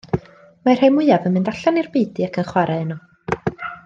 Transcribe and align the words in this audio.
Mae'r 0.67 0.79
rhai 0.79 0.87
mwyaf 0.95 1.27
yn 1.31 1.35
mynd 1.37 1.51
allan 1.53 1.77
i'r 1.83 1.91
beudy 1.97 2.27
ac 2.29 2.41
yn 2.45 2.49
chwarae 2.55 2.83
yno. 2.87 2.99